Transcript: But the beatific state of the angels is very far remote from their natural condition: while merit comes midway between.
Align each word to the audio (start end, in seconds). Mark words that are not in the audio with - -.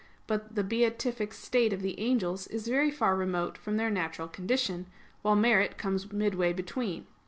But 0.25 0.55
the 0.55 0.63
beatific 0.63 1.31
state 1.31 1.71
of 1.71 1.83
the 1.83 1.99
angels 1.99 2.47
is 2.47 2.67
very 2.67 2.89
far 2.89 3.15
remote 3.15 3.55
from 3.55 3.77
their 3.77 3.91
natural 3.91 4.27
condition: 4.27 4.87
while 5.21 5.35
merit 5.35 5.77
comes 5.77 6.11
midway 6.11 6.53
between. 6.53 7.05